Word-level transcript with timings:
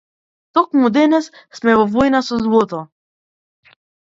Токму 0.57 0.87
денес 0.95 1.27
сме 1.57 1.75
во 1.81 1.85
војна 1.93 2.23
со 2.31 2.41
злото! 2.47 2.81